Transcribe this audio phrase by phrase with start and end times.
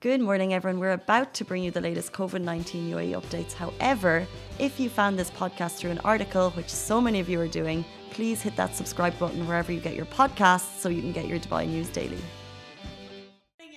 [0.00, 0.78] Good morning, everyone.
[0.78, 3.52] We're about to bring you the latest COVID 19 UAE updates.
[3.52, 4.28] However,
[4.60, 7.84] if you found this podcast through an article, which so many of you are doing,
[8.12, 11.40] please hit that subscribe button wherever you get your podcasts so you can get your
[11.40, 12.20] Dubai news daily.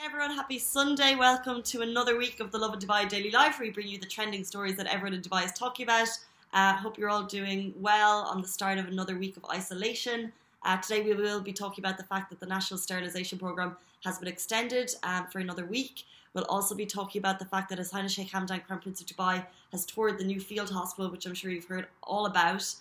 [0.05, 0.29] Everyone.
[0.29, 1.15] Happy Sunday.
[1.15, 4.06] Welcome to another week of the Lovin Dubai Daily Life, where we bring you the
[4.06, 6.10] trending stories that everyone in Dubai is talking about.
[6.53, 10.31] Uh, hope you're all doing well on the start of another week of isolation.
[10.62, 14.20] Uh, today, we will be talking about the fact that the National Sterilisation Programme has
[14.20, 16.04] been extended um, for another week.
[16.34, 19.08] We'll also be talking about the fact that His Highness Sheikh Hamdan, Crown Prince of
[19.08, 22.73] Dubai, has toured the new field hospital, which I'm sure you've heard all about.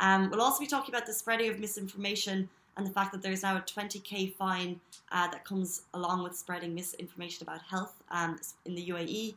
[0.00, 3.42] Um, we'll also be talking about the spreading of misinformation and the fact that there's
[3.42, 4.80] now a 20k fine
[5.10, 9.34] uh, that comes along with spreading misinformation about health um, in the UAE.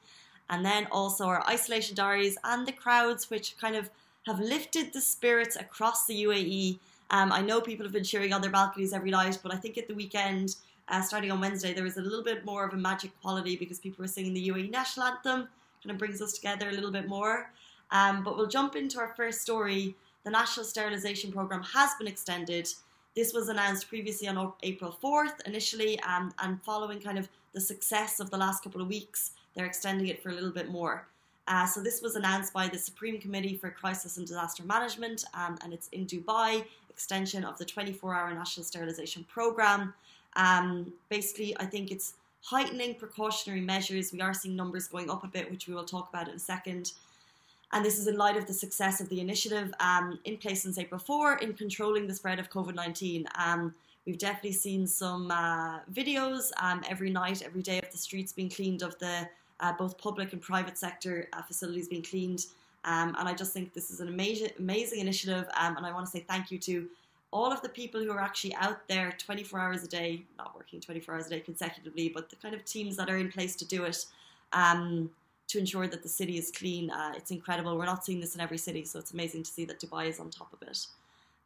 [0.49, 3.89] And then also our isolation diaries and the crowds, which kind of
[4.27, 6.77] have lifted the spirits across the UAE.
[7.11, 9.77] Um, I know people have been cheering on their balconies every night, but I think
[9.77, 10.55] at the weekend,
[10.87, 13.79] uh, starting on Wednesday, there was a little bit more of a magic quality because
[13.79, 15.47] people were singing the UAE national anthem.
[15.83, 17.51] Kind of brings us together a little bit more.
[17.91, 19.95] Um, but we'll jump into our first story.
[20.23, 22.69] The National Sterilisation Programme has been extended.
[23.15, 28.21] This was announced previously on April 4th initially, um, and following kind of the success
[28.21, 31.07] of the last couple of weeks, they're extending it for a little bit more.
[31.47, 35.57] Uh, so this was announced by the Supreme Committee for Crisis and Disaster Management, um,
[35.63, 36.63] and it's in Dubai.
[36.91, 39.93] Extension of the 24-hour National Sterilisation Programme.
[40.35, 44.11] Um, basically, I think it's heightening precautionary measures.
[44.11, 46.39] We are seeing numbers going up a bit, which we will talk about in a
[46.39, 46.93] second.
[47.73, 50.77] And this is in light of the success of the initiative um, in place since
[50.77, 53.25] April 4 in controlling the spread of COVID 19.
[53.35, 53.73] Um,
[54.05, 58.49] we've definitely seen some uh, videos um, every night, every day of the streets being
[58.49, 59.29] cleaned, of the
[59.61, 62.45] uh, both public and private sector uh, facilities being cleaned.
[62.83, 65.45] Um, and I just think this is an amazing, amazing initiative.
[65.59, 66.87] Um, and I want to say thank you to
[67.31, 70.81] all of the people who are actually out there 24 hours a day, not working
[70.81, 73.65] 24 hours a day consecutively, but the kind of teams that are in place to
[73.65, 74.05] do it
[74.51, 75.09] um,
[75.47, 76.89] to ensure that the city is clean.
[76.91, 77.77] Uh, it's incredible.
[77.77, 80.19] We're not seeing this in every city, so it's amazing to see that Dubai is
[80.19, 80.87] on top of it.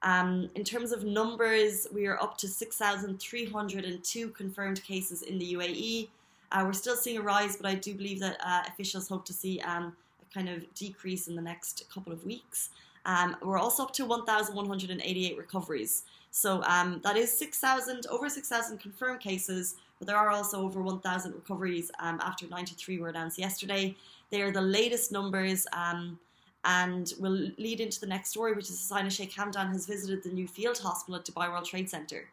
[0.02, 6.10] Um, in terms of numbers, we are up to 6,302 confirmed cases in the UAE.
[6.52, 9.34] Uh, we're still seeing a rise, but I do believe that uh, officials hope to
[9.34, 9.96] see um,
[10.34, 12.70] kind of decrease in the next couple of weeks.
[13.06, 16.04] Um, we're also up to 1,188 recoveries.
[16.32, 21.34] So um, that is 6,000, over 6,000 confirmed cases, but there are also over 1,000
[21.34, 23.96] recoveries um, after 93 were announced yesterday.
[24.32, 26.20] They are the latest numbers um,
[26.66, 30.30] and will lead into the next story, which is His Sheikh Hamdan has visited the
[30.30, 32.28] new field hospital at Dubai World Trade Center.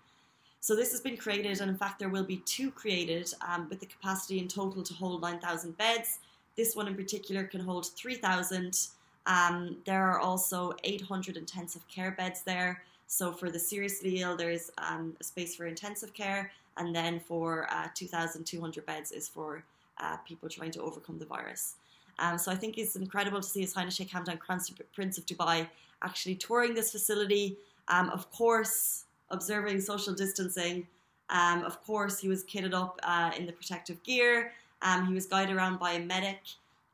[0.61, 3.81] So this has been created, and in fact, there will be two created um, with
[3.81, 6.21] the capacity in total to hold 9,000 beds.
[6.57, 8.89] This one in particular can hold 3,000.
[9.27, 12.83] Um, there are also 800 intensive care beds there.
[13.07, 17.67] So for the seriously ill, there's um, a space for intensive care, and then for
[17.71, 19.63] uh, 2,200 beds is for
[19.99, 21.75] uh, people trying to overcome the virus.
[22.19, 25.69] Um, so I think it's incredible to see His Highness Sheikh Hamdan Prince of Dubai
[26.03, 27.57] actually touring this facility.
[27.89, 30.87] Um, of course, observing social distancing.
[31.31, 34.53] Um, of course, he was kitted up uh, in the protective gear.
[34.83, 36.41] Um, he was guided around by a medic.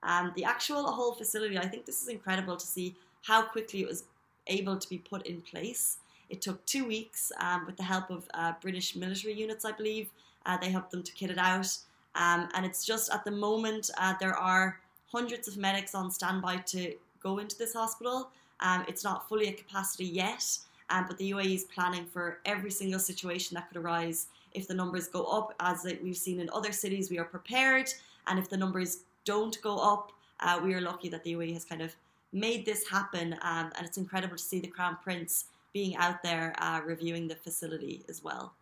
[0.03, 3.88] Um, the actual whole facility, I think this is incredible to see how quickly it
[3.88, 4.04] was
[4.47, 5.99] able to be put in place.
[6.28, 10.10] It took two weeks um, with the help of uh, British military units, I believe.
[10.47, 11.69] Uh, they helped them to kit it out.
[12.15, 16.59] Um, and it's just at the moment, uh, there are hundreds of medics on standby
[16.66, 18.31] to go into this hospital.
[18.60, 20.59] Um, it's not fully at capacity yet,
[20.91, 24.26] um, but the UAE is planning for every single situation that could arise.
[24.53, 27.91] If the numbers go up, as we've seen in other cities, we are prepared.
[28.26, 30.10] And if the numbers don't go up.
[30.41, 31.94] Uh, we are lucky that the UAE has kind of
[32.32, 35.44] made this happen, um, and it's incredible to see the Crown Prince
[35.75, 38.55] being out there uh, reviewing the facility as well.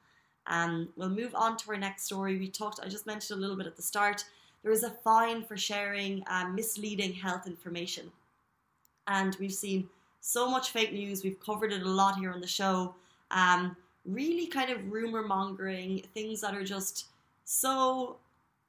[0.49, 2.37] Um, we'll move on to our next story.
[2.37, 4.25] We talked, I just mentioned a little bit at the start.
[4.65, 8.11] There is a fine for sharing uh, misleading health information,
[9.07, 9.89] and we've seen
[10.27, 11.23] so much fake news.
[11.23, 12.97] We've covered it a lot here on the show.
[13.31, 17.07] Um, really, kind of rumor mongering things that are just
[17.45, 18.17] so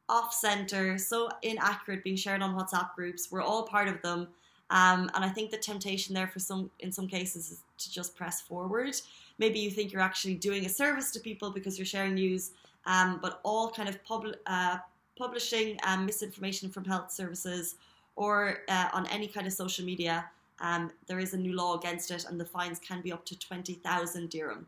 [0.07, 3.31] off center, so inaccurate, being shared on WhatsApp groups.
[3.31, 4.27] We're all part of them.
[4.69, 8.15] Um, and I think the temptation there for some, in some cases, is to just
[8.15, 8.95] press forward.
[9.39, 12.51] Maybe you think you're actually doing a service to people because you're sharing news,
[12.85, 14.77] um, but all kind of pub- uh,
[15.17, 17.75] publishing um, misinformation from health services
[18.15, 22.11] or uh, on any kind of social media, um, there is a new law against
[22.11, 24.67] it, and the fines can be up to 20,000 dirham.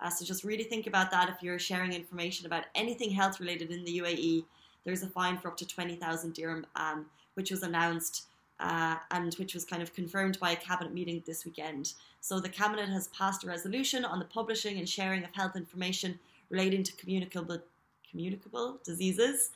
[0.00, 3.70] Uh, so just really think about that if you're sharing information about anything health related
[3.70, 4.44] in the UAE
[4.84, 8.26] there's a fine for up to 20,000 dirham, um, which was announced
[8.60, 11.94] uh, and which was kind of confirmed by a cabinet meeting this weekend.
[12.20, 16.18] So the cabinet has passed a resolution on the publishing and sharing of health information
[16.50, 17.58] relating to communicable
[18.08, 19.50] communicable diseases.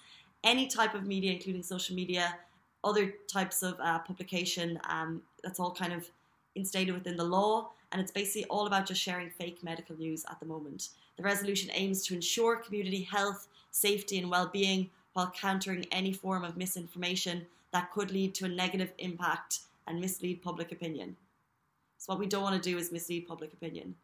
[0.45, 2.37] any type of media, including social media,
[2.85, 4.81] other types of uh, publication.
[4.89, 6.09] Um, that's all kind of
[6.55, 10.41] instated within the law, and it's basically all about just sharing fake medical news at
[10.41, 10.91] the moment.
[11.17, 16.45] The resolution aims to ensure community health, safety, and well being while countering any form
[16.45, 21.17] of misinformation that could lead to a negative impact and mislead public opinion.
[21.99, 23.95] So, what we don't want to do is mislead public opinion.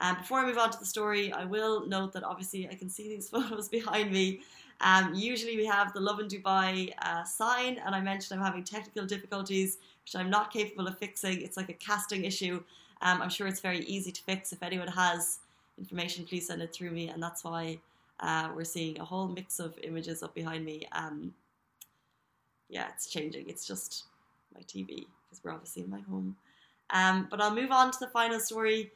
[0.00, 2.88] Um, before I move on to the story, I will note that obviously I can
[2.88, 4.40] see these photos behind me.
[4.80, 9.06] Um, usually we have the Lovin Dubai uh, sign, and I mentioned I'm having technical
[9.06, 11.40] difficulties, which I'm not capable of fixing.
[11.42, 12.62] It's like a casting issue.
[13.02, 14.52] Um, I'm sure it's very easy to fix.
[14.52, 15.38] If anyone has
[15.78, 17.78] information, please send it through me, and that's why
[18.20, 20.86] uh, we're seeing a whole mix of images up behind me.
[20.92, 21.34] Um,
[22.68, 23.48] yeah, it's changing.
[23.48, 24.04] It's just
[24.54, 26.36] my TV because we're obviously in my home.
[26.90, 28.92] Um, but I'll move on to the final story.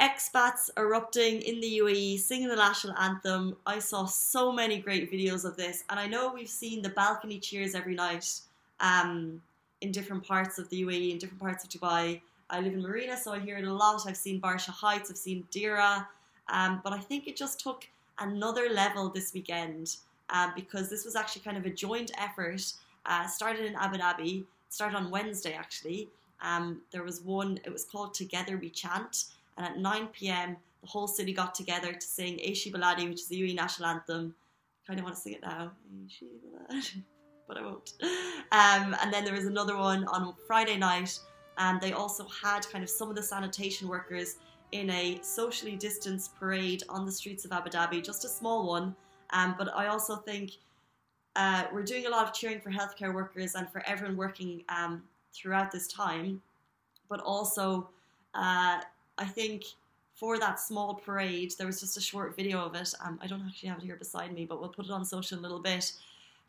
[0.00, 3.56] Expats erupting in the UAE, singing the national anthem.
[3.66, 7.38] I saw so many great videos of this, and I know we've seen the balcony
[7.38, 8.40] cheers every night
[8.80, 9.40] um,
[9.80, 12.20] in different parts of the UAE, in different parts of Dubai.
[12.50, 14.06] I live in Marina, so I hear it a lot.
[14.06, 16.06] I've seen Barsha Heights, I've seen Deira,
[16.48, 17.86] um, but I think it just took
[18.18, 19.96] another level this weekend
[20.30, 22.72] um, because this was actually kind of a joint effort.
[23.06, 26.08] Uh, started in Abu Dhabi, started on Wednesday actually.
[26.40, 29.26] Um, there was one, it was called Together We Chant,
[29.62, 33.28] and at 9 pm, the whole city got together to sing Aishi Baladi, which is
[33.28, 34.34] the UAE national anthem.
[34.82, 35.70] I kind of want to sing it now,
[37.48, 37.94] but I won't.
[38.50, 41.18] Um, and then there was another one on Friday night,
[41.58, 44.36] and they also had kind of some of the sanitation workers
[44.72, 48.96] in a socially distanced parade on the streets of Abu Dhabi, just a small one.
[49.30, 50.52] Um, but I also think
[51.36, 55.04] uh, we're doing a lot of cheering for healthcare workers and for everyone working um,
[55.32, 56.42] throughout this time.
[57.08, 57.90] But also,
[58.34, 58.80] uh,
[59.18, 59.64] I think
[60.14, 62.92] for that small parade, there was just a short video of it.
[63.04, 65.38] Um, I don't actually have it here beside me, but we'll put it on social
[65.38, 65.92] a little bit.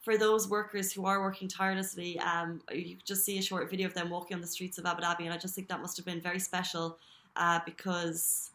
[0.02, 3.94] For those workers who are working tirelessly, um, you just see a short video of
[3.94, 6.06] them walking on the streets of Abu Dhabi, and I just think that must have
[6.06, 6.98] been very special
[7.36, 8.52] uh, because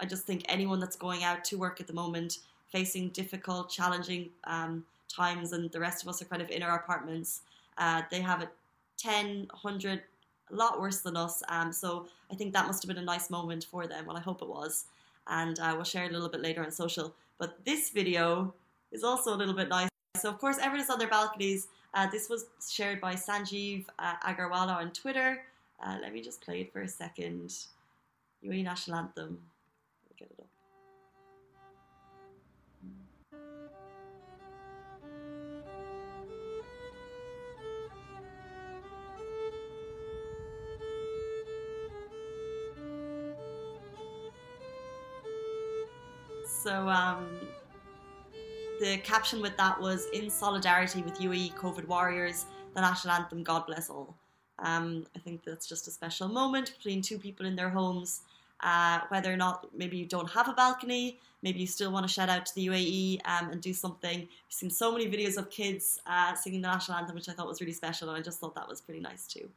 [0.00, 2.38] I just think anyone that's going out to work at the moment,
[2.70, 6.76] facing difficult, challenging um, times, and the rest of us are kind of in our
[6.76, 7.42] apartments,
[7.78, 8.50] uh, they have a
[8.98, 10.02] 10, 100,
[10.50, 11.42] a lot worse than us.
[11.48, 14.06] Um, so I think that must have been a nice moment for them.
[14.06, 14.86] Well, I hope it was.
[15.26, 17.14] And uh, we'll share a little bit later on social.
[17.38, 18.54] But this video
[18.92, 19.88] is also a little bit nice.
[20.16, 21.68] So, of course, everyone is on their balconies.
[21.94, 25.42] Uh, this was shared by Sanjeev uh, Agarwala on Twitter.
[25.84, 27.54] Uh, let me just play it for a second.
[28.44, 29.38] UAE National Anthem.
[30.18, 30.57] get it up.
[46.62, 47.28] So um,
[48.80, 53.64] the caption with that was in solidarity with UAE COVID warriors, the national anthem, God
[53.66, 54.16] bless all.
[54.58, 58.22] Um, I think that's just a special moment between two people in their homes.
[58.60, 62.12] Uh, whether or not maybe you don't have a balcony, maybe you still want to
[62.12, 64.18] shout out to the UAE um, and do something.
[64.18, 67.46] We've seen so many videos of kids uh, singing the national anthem, which I thought
[67.46, 69.48] was really special, and I just thought that was pretty nice too.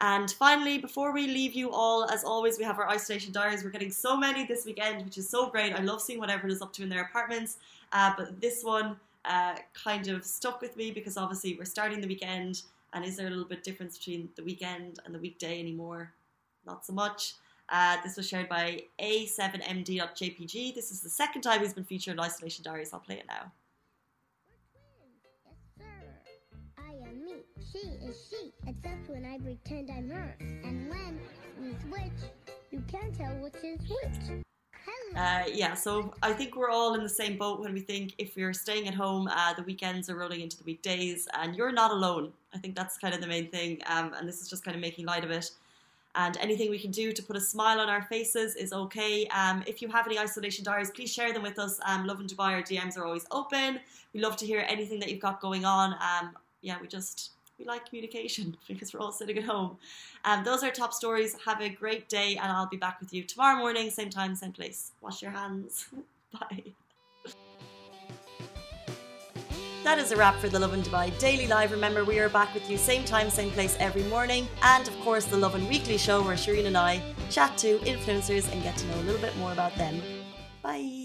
[0.00, 3.62] And finally, before we leave you all, as always, we have our isolation diaries.
[3.62, 5.74] We're getting so many this weekend, which is so great.
[5.74, 7.58] I love seeing what everyone is up to in their apartments.
[7.92, 12.08] Uh, but this one uh, kind of stuck with me because obviously we're starting the
[12.08, 12.62] weekend
[12.92, 16.12] and is there a little bit difference between the weekend and the weekday anymore?
[16.66, 17.34] Not so much.
[17.68, 20.74] Uh, this was shared by A7MD.jpg.
[20.74, 22.92] This is the second time he's been featured in Isolation Diaries.
[22.92, 23.50] I'll play it now.
[27.70, 30.34] She is she, except when I pretend I'm her.
[30.40, 31.20] And when
[31.60, 32.30] we switch,
[32.70, 34.42] you can't tell which is which.
[35.14, 38.36] Uh, yeah, so I think we're all in the same boat when we think if
[38.36, 41.90] you're staying at home, uh, the weekends are rolling into the weekdays, and you're not
[41.90, 42.32] alone.
[42.54, 44.80] I think that's kind of the main thing, um, and this is just kind of
[44.80, 45.50] making light of it.
[46.14, 49.26] And anything we can do to put a smile on our faces is okay.
[49.28, 51.78] Um, if you have any isolation diaries, please share them with us.
[51.86, 53.80] Um, Lovin Dubai, our DMs are always open.
[54.12, 55.94] We love to hear anything that you've got going on.
[55.94, 59.76] Um, yeah, we just we like communication because we're all sitting at home.
[60.24, 61.36] Um, those are top stories.
[61.44, 64.52] Have a great day, and I'll be back with you tomorrow morning, same time, same
[64.52, 64.92] place.
[65.00, 65.86] Wash your hands.
[66.32, 66.62] Bye.
[69.84, 71.72] That is a wrap for the Lovin Dubai Daily Live.
[71.72, 74.46] Remember, we are back with you same time, same place every morning.
[74.62, 78.62] And of course, the Lovin Weekly Show where Shireen and I chat to influencers and
[78.62, 80.00] get to know a little bit more about them.
[80.62, 81.01] Bye.